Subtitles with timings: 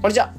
[0.00, 0.32] こんにちは。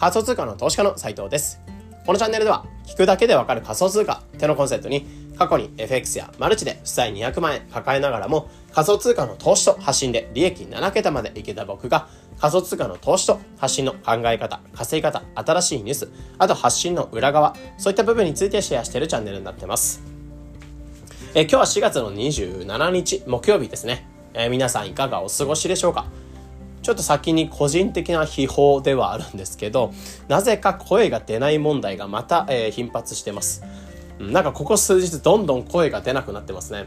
[0.00, 1.60] 仮想通貨の投資家の斉藤です。
[2.04, 5.06] このチャンネルでは、聞くだけでわかる仮想通貨ってのコンセプトに、
[5.38, 12.08] 過去に FX やマルチで負債200万円抱えながらも、仮想通貨の投資と発信で利益7桁までいけた僕が、
[12.40, 20.02] 仮想通貨の投資と発信の考え方、稼ぎ方、新しいニュース、あと発信の裏側、そういった部分についてシェアしているチャンネルになってます。
[21.36, 24.08] え今日は4月の27日木曜日ですね。
[24.34, 26.06] え、皆さんいかがお過ごしでしょうか？
[26.82, 29.92] ちょっと先に個人的な秘宝ではあるんですけど、
[30.28, 33.62] なぜか声が出ない問題がまた、えー、頻発してます。
[34.18, 36.86] なんかここ数日どんどん声が出なくなってますね。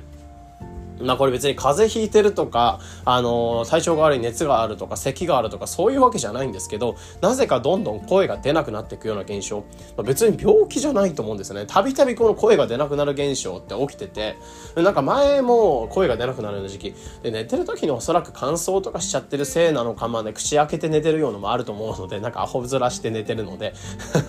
[1.00, 9.60] まあこれ別に風邪ひいてるとか、あのー、体調が悪い熱があるとか、咳があるとか、そういうわけじゃないんですけど、なぜかどんどん声が出なくなっていくような現象。
[9.60, 9.64] ま
[10.00, 11.66] あ、別に病気じゃないと思うんですね。
[11.66, 14.38] たびたびこの声が出なくなる現象って起きてて、
[14.76, 16.96] なんか前も声が出なくなるような時期。
[17.22, 23.74] で、寝てる時におそらく乾燥とかしちゃってるせいなのか、まあね、口開けて寝てるようなのもあると思うので、なんかアホ面して寝てるので、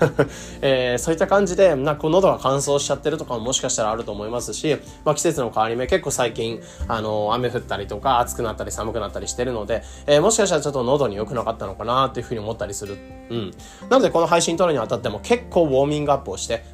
[0.62, 6.53] えー、そういった感じで、なんか喉が乾燥しちゃってるとかももしかしたらあると思いますし、まあ季節の変わり目結構最近、
[6.88, 12.96] あの、雨降ったりとか、暑くなったり寒くなったりしてるので、えー、もしかしたらちょっと喉に良くなかったのかなっていうふうに思ったりする。
[13.30, 13.50] うん。
[13.88, 16.64] なので、この配信撮るにあたっても結構ウォーミングアップをして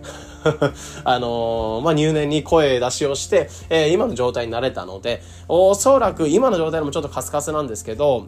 [1.04, 8.26] あのー、まあ、入念に声出しをして、えー、今の状態になれたので、おそらく今の状態でもちょっとカスカスなんですけど、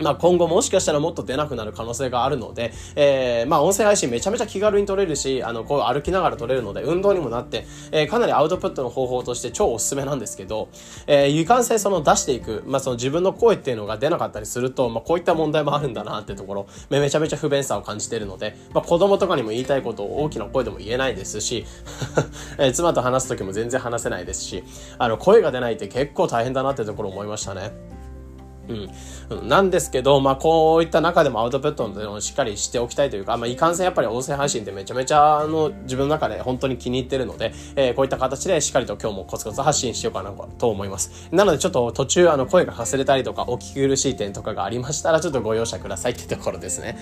[0.00, 10.68] まあ、今後もしかしたらもっと出なくなる可能性があるので、えー、まあ、音声配信めちゃめちゃ気軽に撮れるし、あの、こう歩きながら撮れるので、運動にもなって、えー、かなりアウトプットの方法として超おすすめなんですけど、
[11.06, 21.66] えー、いかんせんその出していく、まあ、その自分の声っていうのが出なかったりすると、まあ、こういった問題もあるんだなってところ、めちゃめちゃ不便さを感じてるので、まあ、子供とかにも言いたいことを大きな声でも言えないですし、
[22.58, 24.64] えー、妻と話す時も全然話せないですし、
[24.98, 27.99] あの、声が出ないって結構大変だなってところ思いましたね。
[29.30, 29.48] うん。
[29.48, 41.28] なんですけど、まあ、こういった中でもアウトプットをしっかりしておきたいというか、まあ、いかんせんやっぱり音声配信ってめちゃめちゃ、あの、自分の中で本当に気に入ってるので、えー、こういった形でしっかりと今日もコツコツ発信しようかなと思います。
[41.32, 46.96] なのでちょっと途中、あの、声がかすれたりとか、お聞き苦しい点とかがありましたら、ちょっとご容赦くださいってところですね。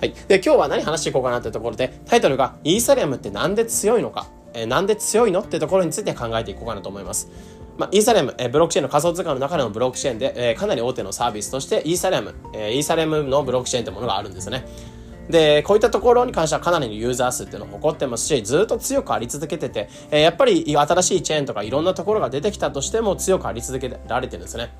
[0.00, 0.14] はい。
[0.28, 5.40] で、今日は何話していこうかなってところで、タイトルが、イーサリアムってなんで強いのか、えー、なんで強いの？
[5.40, 7.28] ってところについて考えていこうかなと思います。
[7.76, 14.64] まあ、イーサレム、えー、ブロックチェーンの仮想通貨の中でのブロックチェーンで、えー、かなり大手のサービスとして、イーサレム、えー、イーサリアムのブロックチェーンというものがあるんですね。
[15.28, 24.70] で、こういったところに関してはかなりのユーザー数っていうのを誇ってますし、ずっと強くあり続けてて、え、やっぱり新しいチェーンとかいろんなところが出てきたとしても強くあり続けられてるんですね。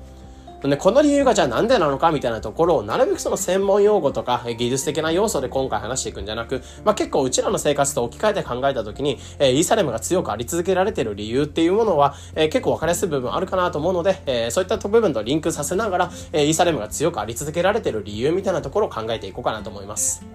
[0.69, 20.34] で、この理由がじゃあなんでなのかみたいなところを、なるべくその専門用語とか技術的な要素で今回話していくんじゃなく、まあ、結構うちらの生活と置き換えて考えた時に、えー、イーサレムが強くあり続けられている理由っていうものは、えー、結構分かりやすい部分あるかなと思うので、えー、そういった部分とリンクさせながら、えー、イーサレムが強くあり続けられている理由みたいなところを考えていこうかなと思います。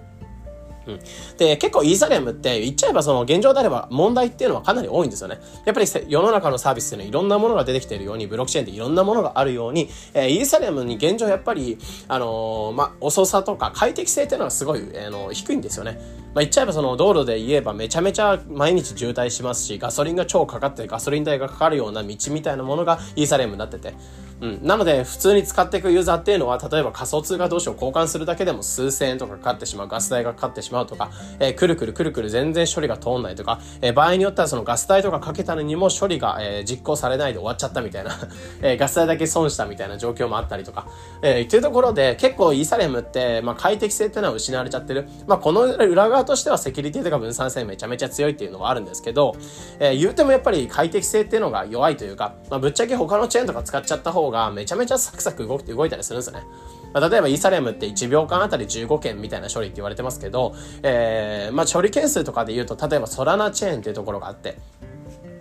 [0.87, 0.99] うん。
[1.37, 5.39] で、結構イーサリアムって言っちゃえばその現状であれば問題っていうのはかなり多いんですよね。
[5.65, 11.77] やっぱり世の中のサービスっていうのはいろんなものが出てきているように、ブロックチェーンっていろんなものがあるように、えー、イーサリアムに現状やっぱり、
[12.07, 15.99] あのー、まあ、遅さとか快適性っていうのはすごい、あのー、低いんですよね。
[16.33, 23.93] まあ、言っちゃえばその道路で言えばめちゃめちゃ毎日渋滞しますし、ガソリンが超かかってガソリン代がかかるような道みたいなものがイーサリアムになってて。
[24.41, 24.59] うん。
[24.63, 38.11] なので、普通に使っていくユーザーっていうのは、例えば仮想通貨同士を交換するだけでも数千円とかかかってしまう、ガス代がかかってしまうとか、えー、くるくるくるくる全然処理が通んないとか、えー、場合によってはそのガス代とかかけたのにも処理が、えー、実行されないで終わっちゃったみたいな
[38.61, 40.87] えー、ガス代だけ損したみたいな状況もあったりとか、
[41.21, 45.07] えー、っていうところで、結構イーサレムって、まあ、快適性っていうのは失われちゃってる。
[45.27, 49.35] まあ、この裏側としてはセキュリティとか分散性めちゃめちゃ強いっていうのはあるんですけど、
[49.79, 56.45] えー、言うてもやっぱり快適性っていうのが弱いというか、まあ、ぶっちゃけ他のチェーンとか使っちゃった方ががめちゃめちゃサクサク動いて動いたりするんですよね。
[56.93, 60.53] まあ、例えばイーサレムって1秒間あたり15件みたいな処理って言われてますけど、
[60.83, 64.57] えー、まあ処理件数とかで言うと、例えばソラナチェーンっていうところがあって、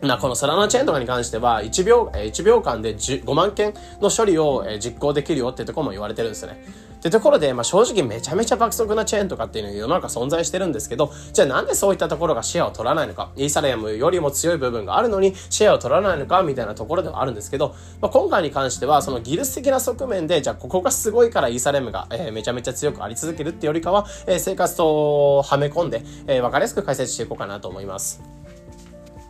[0.03, 6.65] まあ、このソラナチェーンとかに関しては、1秒、1秒間で5万件の処理を実行できるよっていうとこも言われてるんですよね。
[7.01, 28.21] ってところで、まあ、正直めちゃめちゃ爆速なチェーンとかっていうのが世の中存在してるんですけど、じゃあなんでそういったところがシェアを取らないのか、イーサレムよりも強い部分があるのにシェアを取らないのか、みたいなところではあるんですけど、まあ、今回に関しては、その技術的な側面で、じゃあここがすごいからイーサレムが、えー、めちゃめちゃ強くあり続けるってよりかは、えー、生活とはめ込んで、えー、わかりやすく解説していこうかなと思います。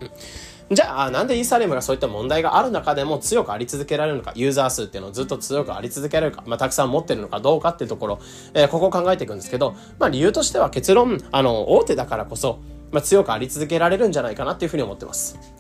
[0.01, 0.40] うん
[0.73, 8.21] じゃあ、なんでイーサリアムがそういった問題がある中でも強くあり続けられるのか、ユーザー数っていうのをずっと強くあり続けられるか、まあ、たくさん持ってるのかどうかっていうところ、
[8.55, 12.61] えー、ここを考えていくんですけど、まあ、理由としては結論、あの、大手だからこそ、
[12.93, 15.60] まあ、強くあり続けられるんじゃないかなっていうふうに思ってます。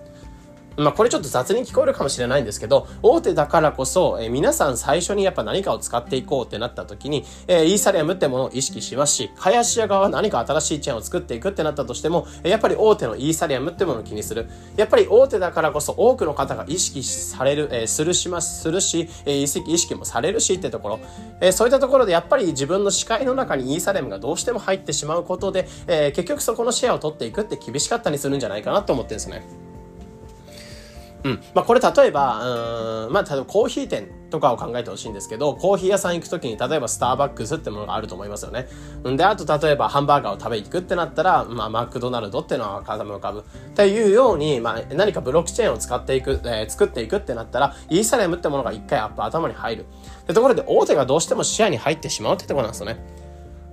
[0.76, 14.48] まあこれちょっと雑に聞こえるかもしれないんですけど、大手だからこそ、えー、皆さん最初にやっぱ何かを使っていこうってなった時に、えー、イーサリアムってものを意識しますし、林屋側は何か新しいチェーンを作っていくってなったとしても、やっぱり大手のイーサリアムってものを気にする。
[14.76, 21.00] やっぱり大手だからこそ多くの方が意識される、えー、するします、するし、えー、意識意識もされるしってところ、
[21.40, 29.69] えー、そういったところでやっぱり自分の視界の中にイーサリアムがどうしても入ってしまうことで、えー、結局そこのシェアを取っていくって厳しかったりするんじゃないかなと思ってるんですね。
[31.24, 31.42] うん。
[31.54, 38.68] まあ、これ例えば、うん、まあ、例えばコーヒー店とかを考えてほしいんですけど、コーヒー屋さん行くときに、例えばスターバックスってものがあると思いますよね。
[39.08, 43.40] んで、あと例えばハンバーガーを食べに行くってなったら、まあ、マクドナルドっていうのは頭浮かぶ。
[43.40, 43.42] っ
[43.74, 49.86] ていうように、まあ、何かブロックチェーンを使っていく、えー、作っていくってなったら、イーサリアムってものが一回アップ頭に入る。
[50.22, 53.19] ってところで、大手がどうしても視野に入ってしまうってところなんですよね。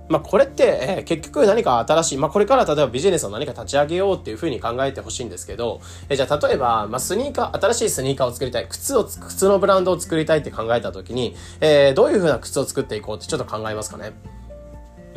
[0.08, 14.12] まあ、これって、えー、結局何か新しい、まあ、これから例えばビジネスを何か立ち上げようっていうふうに考えてほしいんですけど、えー、じゃあ例えば、まあ、スニーカー、新しいスニーカーを作りたい、靴を、靴のブランドを作りたいって考えた時に、えー、どういうふうな靴を作っていこうってちょっと考えますかね？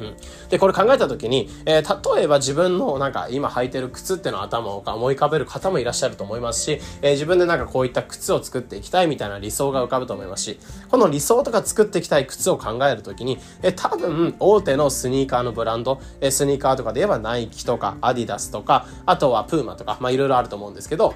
[0.01, 0.15] うん。
[0.49, 10.59] で、これ考えた時に、えー、例えば自分のなんか今履いてる靴っての頭を思い浮かべる方もいらっしゃると思いますし、えー、自分でなんかこういった靴を作っていきたいみたいな理想が浮かぶと思いますし、
[10.89, 21.13] この理想とか作っていきたい靴を考える時に、えー、多分大手のスニーカーのブランド、えー、スニーカーとかで言えばナイキとかアディダスとか、あとはプーマとか、まあいろいろあると思うんですけど、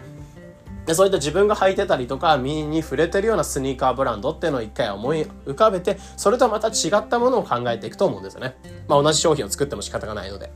[0.86, 8.56] で、そういった自分が履いてたりとか、身に触れてるようなスニーカーブランドっていうのを一回思い浮かべて、それとまた違ったものを考えていくと思うんですよね。
[8.88, 10.52] まあ同じ商品を作っても仕方がないので。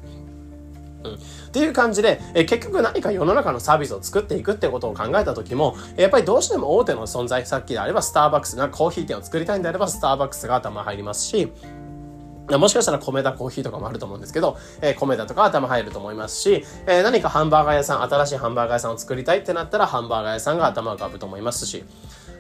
[1.04, 1.14] うん。
[1.14, 1.18] っ
[1.52, 11.52] ていう感じで、え結局何か世の中のサービスを作っていくってことを考えた時も、やっぱりどうしても大手の存在、さっきであればスターバックス、なんかコーヒー店を作りたいんであればスターバックスが頭入りますし、
[12.58, 21.84] もしかしたら米田コーヒーとかもあると思うんですけど、えー、米田とか頭入ると思いますし、えー、何かハンバーガー屋さん、新しいハンバーガー屋さんを作りたいってなったら、ハンバーガー屋さんが頭浮かぶと思いますし、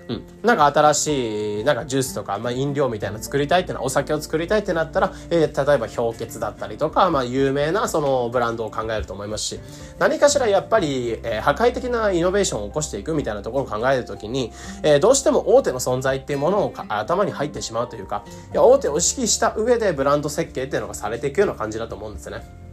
[0.10, 0.24] うん。
[0.42, 9.60] なんか新しい、なんかジュースとか、まあ飲料みたいな作りたいってな、お酒を作りたいってなったら、えー、例えば氷結だったりとか、まあ有名なそのブランドを考えると思いますし、
[10.00, 14.52] 何かしらやっぱり、えー、破壊的なイノベーションを起こしていくみたいなところを考えるときに、
[14.82, 22.69] えー、どうしても大手の存在っていうものを頭に入ってしまうというか、いや大手を意識した上でブランド設計っていうのがされていくような感じだと思うんですね。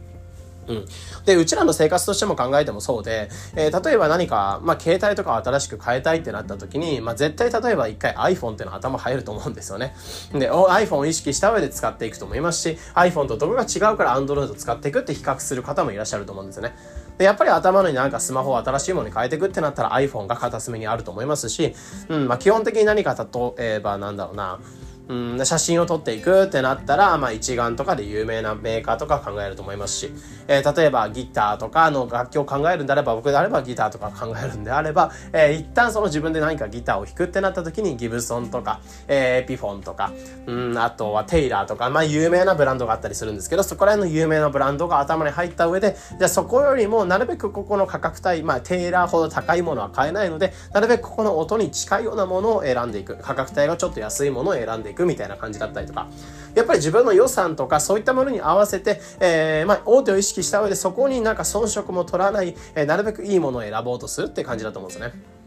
[0.67, 0.85] うん。
[1.25, 9.95] で、うちらの生活としても考えてもそうで、えー、例えば何か、まあ、携帯とか新しく変えたいってなった時に、まあ、絶対例えば一回 iPhone っていうの頭入ると思うんですよね。
[10.33, 16.75] で、iPhone を意識した上で使っていくと思いますし、iPhone とどこが違うから Android を使っていくって比較する方もいらっしゃると思うんですよね。
[17.17, 21.73] で、やっぱり頭のになんかスマホを新しいものに変えていくってなったら iPhone が片隅にあると思いますし、
[22.09, 24.59] うん、まあ、基本的に何か例えばなんだろうな、
[25.09, 30.11] うん、写真を撮っていくってなったら、まあ一眼とかで有名なメーカーとか考えると思いますし、
[30.47, 40.11] えー、例えばギターとかの楽器を考えるんであれば、僕であればギターとか考えるんであれば、えー、一旦その自分で何かギターを弾くってなった時にギブソンとか、えー、エピフォンとか、
[40.45, 53.17] うん、あとはテイラーとか、まあ有名なブランドがあったりするんですけど、そこら辺の有名なブランドが頭に入った上で、じゃあそこよりもなるべくここの価格帯、まあテイラーほど高いものは買えないので、なるべくここの音に近いようなものを選んでいく。
[53.17, 56.07] 価格帯がちょっと安いものを選んでいくみたいな感じだったりとか、
[56.55, 65.37] やっぱり自分の予算とかそういったものに合わせて、えー、まあ、大手を意識した上でそこになんか遜色も取らない、えー、なるべくいいものを選ぼうとするって感じだと思うんですね。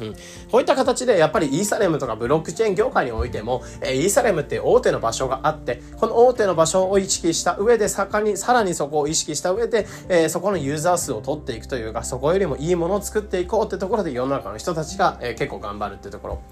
[0.00, 0.14] うん、
[0.50, 16.42] こういった形でやっぱりイーサレムとかブロックチェーン業界においても、えー、イーサレムって大手の場所があって、この大手の場所を意識した上で、さに、さらにそこを意識した上で、えー、そこのユーザー数を取っていくというか、そこよりもいいものを作っていこうってところで世の中の人たちが、えー、結構頑張るってところ。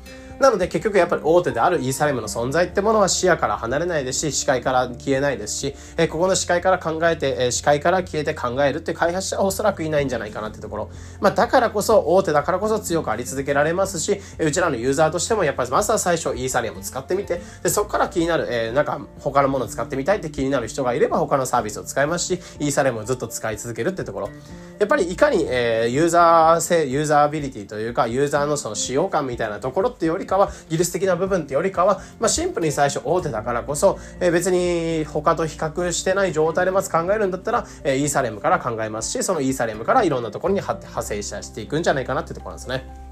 [0.40, 10.90] なので結局やっぱり大手であるイーサレムの存在ってものは視野から離れないですし、視界から消えないですし、えー、ここの視界から考えて、えー、視界から消えて考えるって開発者はおそらくいないんじゃないかなってところ。
[11.20, 24.30] まあだからこそ、大手だからこそ強くあり続けられますし、うちらのユーザーとしてもやっぱりまずは最初イーサリアム使ってみて、で、そこから気になる、えー、なんか他のものを使ってみたいって気になる人がいれば他のサービスを使いますし、イーサリアムをずっと使い続けるってところ。
[24.78, 43.07] やっぱりいかに、えー、ユーザー性、ユーザービリティというか、ユーザーのその使用感みたいなところってよりかは、技術的な部分ってよりかは、まあ、シンプルに最初大手だからこそ、えー、別に他と比較してない状態でまず考えるんだったら、えー、イーサレムから考えますし、そのイーサレムからいろんなところに派生していくんじゃないかなってところなんですね。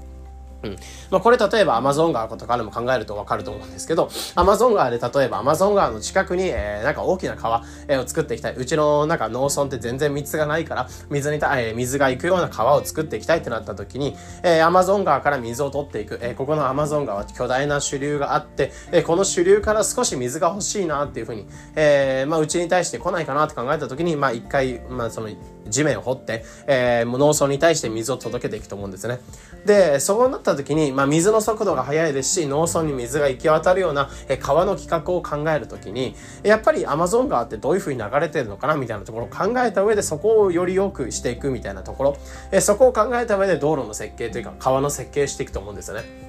[0.63, 0.75] うん。
[1.11, 8.55] まあ、これ例えば Amazon 川とかでも考えるとわかると思うんですけど、Amazon 川で例えば Amazon 川の近くに、えー、なんか大きな川、えー、を作っていきたい。
[8.55, 16.19] うちのなんか農村って全然水がないから、水にた、えー、水が行くような川を作っていきたいってなった時に、えー、Amazon 川から水を取っていく。
[16.21, 21.45] えー、ここの Amazon 川巨大な主流があって、えー、この主流から少し水が欲しいなっていうふうに、
[21.75, 25.29] えー、まあ、うちに対して来ないかなって考えた時に、まあ、一回、まあ、その、
[25.69, 29.19] 地面を掘って、えー、農村に対して水を届けていくと思うんですね。
[29.65, 42.17] で、そうなった時に、まあ、水の速度が速いですし、農村に水が行き渡るような、えー、川の規格を考える時に、やっぱりアマゾン川ってどういう風に流れてるのかなみたいなところを考えた上で、そこをより良くしていくみたいなところ、
[42.51, 46.26] えー、そこを考えた上で道路の設計というか、川の設計していくと思うんですよね。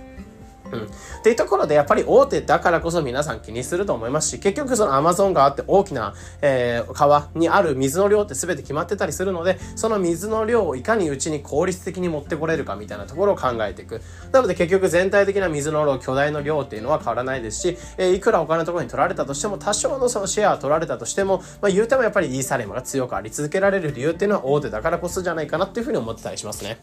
[0.72, 0.82] うん。
[0.82, 0.86] っ
[1.22, 14.00] ていうところでやっぱり大手だからこそ皆さん気にすると思いますし、結局そのアマゾン川って大きな、えー、川にある水の量って全て決まってたりするので、その水の量をいかにうちに効率的に持ってこれるかみたいなところを考えていく。
[14.32, 26.78] なので結局全体的な水の量、巨大の量っていうのは変わらないですし、えー、いくら他のところに取られたとしても、多少のそのシェアを取られたとしても、まあ言うてもやっぱりイーサレムが強くあり続けられる理由っていうのは大手だからこそじゃないかなっていうふうに思ってたりしますね。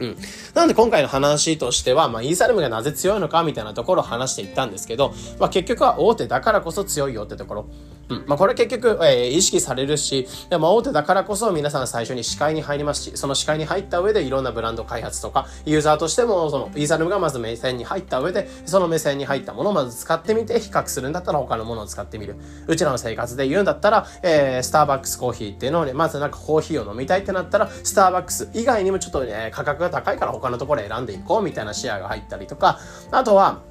[0.00, 0.16] うん。
[0.54, 7.66] なので今回の話としては、まあ、イーサレムがなぜ強いのかみたいなところを話していったんですけど、まあ、結局は大手だからこそ強いよってところ。
[8.08, 8.24] うん。
[8.26, 22.36] まあ、これ結局、えー、意識されるし、でも大手だからこそ皆さん最初に視界に入りますし、その視界に入った上でいろんなブランド開発とか、ユーザーとしても、その、イーサレムがまず目線に入った上で、その目線に入ったものをまず使ってみて、比較するんだったら他のものを使ってみる。
[22.66, 32.78] うちらの生活で言うんだったら、えー、スターバックスコーヒーっていうのをね、まずなんかコーヒーを飲みたいってなったら、スターバックス以外にもちょっとね、価格が高いから他のところ選んでいこうみたいなシェアが入ったりとか、
[33.10, 33.62] あとは、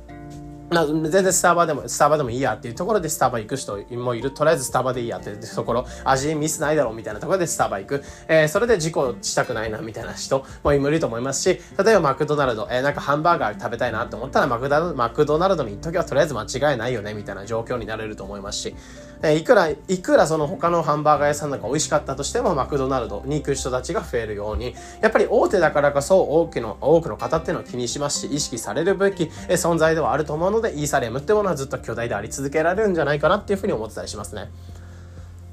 [0.69, 4.31] まあ、全然スタバでも、スタバでもいいやっていうところでスタバ行く人もいる。
[4.31, 8.03] とりあえずスタバでいいやっていうところ、味ミスないだろうみたいなところでスタバ行く。
[8.27, 18.75] えー、それで事故したくないなみたいな人もいると思いますし、例えばマクドナルド、えー、なんかハンバーガー食べたいなって思ったらマクダマクドナルドに行っとけばとりあえず間違いないよねみたいな状況になれると思いますし、
[19.22, 34.50] えーいくら、いくらその他のハンバーガー屋さんなんか美味しかったとしても、マクドナルドに行く人たちが増えるように、やっぱり大手だからこそ多くの、多くの方っていうのを気にしますし、意識されるべき存在ではあると思うので、イーサリアムってものはずっと巨大であり続けられるんじゃないかなっていうふうに思ってたりしますね。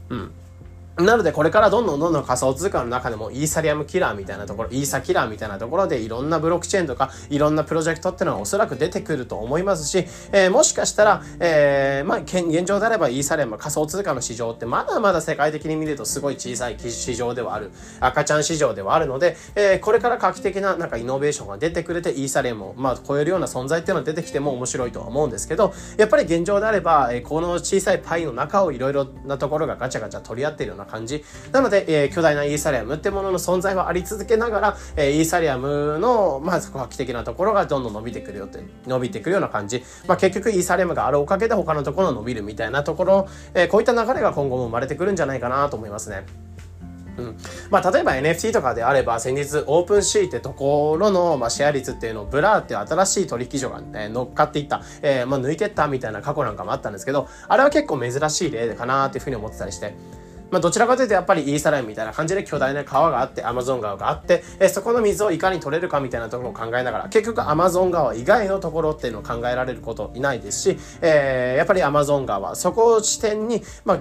[0.09, 0.33] うん。
[0.97, 17.71] なのでこれからどんどんどんどん仮想通貨の中でもイーサリアムキラーみたいなところ、イーサキラーみたいなところでいろんなブロックチェーンとかいろんなプロジェクトっていうのはおそらく出てくると思いますし、えー、もしかしたら、えー、まあ現状であればイーサリアム仮想通貨の市場ってまだまだ世界的に見るとすごい小さい市場ではある、
[18.01, 31.25] 赤ちゃん市場ではあるので、えー、これから画期的ななんかイノベーションが出てくれてイーサリアムをまあ超えるような存在っていうのが出てきても面白いとは思うんですけど、やっぱり現状であれば、えー、この小さいパイの中をいろいろなところがガチャガチャ取り合っているような感じ。
[31.53, 39.83] なので、えー、巨大なイーサリアムってものの存在はあり続けながら、えー、イーサリアムの、まあ、画期的なところがどんどん伸びてくるよって、伸びてくるような感じ。
[40.07, 46.25] まあ、結局イーサリアムがあるおかげで他のところ伸びるみたいなところ、えー、こういった流れが今後も生まれてくるんじゃないかなと思いますね。
[47.19, 47.37] うん。
[47.71, 59.95] まあ、例えば NFT とかであれば、先日、 OpenSea ってところの、まあ、シェア率っていうのを、 Blur って新しい取引所が、ね、乗っかっていった、えー、まあ、抜いてったみたいな過去なんかもあったんですけど、あれは結構珍しい例かなっていうふうに思ってたりして、
[60.53, 73.99] まあ、どちらかというとやっぱりイーサリアムみたいな感じで巨大な川があって、アマゾン川があって、えそこの水をいかに取れるかみたいなところを考えながら、結局アマゾン川以外のところっていうのを考えられることいないですし、えー、やっぱりアマゾン川、そこを地点に、まあ、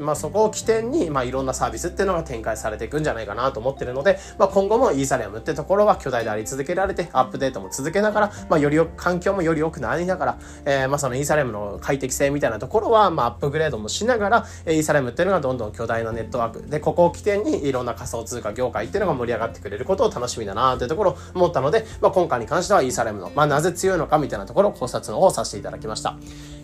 [0.00, 26.16] まあ、そこを起点に、まあ、いろんなサービスっていうのが展開されていくんじゃないかなと思ってるので、まあ、今後もイーサリアムってところは巨大であり続けられて、アップデートも続けながら、まあ、よりよく、環境もより良くなりながら、えー、まあ、そのイーサリアムの快適性みたいなところは、まあ、アップグレードもしながら、イーサリアムっていうのがどんどん巨大なネットワーク、で、ここを起点にいろんな仮想通貨業界っていうのが盛り上がってくれることを楽しみだなというところを思ったので、まあ、今回に関してはイーサレムの、まあ、なぜ強いのかみたいなところを考察の方をさせていただきました。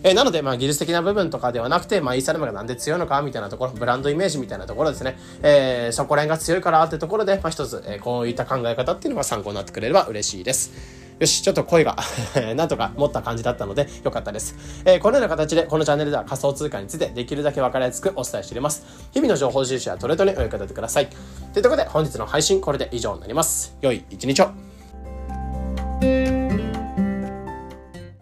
[0.03, 5.17] えー、なので、まあ、技術的な部分とかではなくて、まあ、イーサレムがなんで強いのかみたいなところ、ブランドイメージみたいなところですね。
[5.41, 10.98] えー、そこら辺が強いからってところで、まあ、一つ、えー、こういった考え方っていうのが参考になってくれれば嬉しいです。
[11.19, 11.97] よし、ちょっと声が
[12.55, 14.55] なんとか持った感じだったので、よかったです。
[14.85, 18.83] えー、このような形で、このチャンネルでは仮想通貨についてできるだけ分かりやすくお伝えしています。
[19.11, 21.09] 日々の情報収集はトレードにお役立てください。
[21.53, 23.75] ということで、本日の配信これで以上になります。
[23.81, 26.38] 良い一日を。